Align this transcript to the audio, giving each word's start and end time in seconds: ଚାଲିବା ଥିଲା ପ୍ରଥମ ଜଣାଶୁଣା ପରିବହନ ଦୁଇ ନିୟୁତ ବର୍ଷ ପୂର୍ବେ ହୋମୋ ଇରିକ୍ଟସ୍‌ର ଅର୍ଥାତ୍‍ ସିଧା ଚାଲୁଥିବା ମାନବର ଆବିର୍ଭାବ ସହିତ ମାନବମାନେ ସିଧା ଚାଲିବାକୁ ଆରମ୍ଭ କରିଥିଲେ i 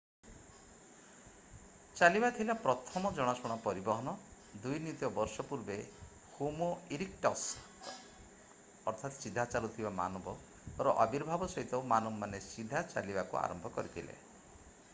ଚାଲିବା 1.97 2.29
ଥିଲା 2.37 2.53
ପ୍ରଥମ 2.61 3.09
ଜଣାଶୁଣା 3.17 3.57
ପରିବହନ 3.65 4.13
ଦୁଇ 4.63 4.79
ନିୟୁତ 4.85 5.09
ବର୍ଷ 5.17 5.45
ପୂର୍ବେ 5.51 5.75
ହୋମୋ 6.37 6.69
ଇରିକ୍ଟସ୍‌ର 6.97 7.93
ଅର୍ଥାତ୍‍ 8.93 9.17
ସିଧା 9.25 9.45
ଚାଲୁଥିବା 9.57 9.91
ମାନବର 9.99 10.95
ଆବିର୍ଭାବ 11.05 11.51
ସହିତ 11.57 11.83
ମାନବମାନେ 11.93 12.41
ସିଧା 12.47 12.81
ଚାଲିବାକୁ 12.95 13.41
ଆରମ୍ଭ 13.43 13.73
କରିଥିଲେ 13.79 14.17
i 14.17 14.27